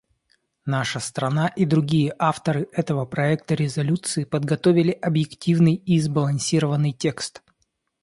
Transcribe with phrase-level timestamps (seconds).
[0.65, 7.43] Наша страна и другие авторы этого проекта резолюции подготовили объективный и сбалансированный текст.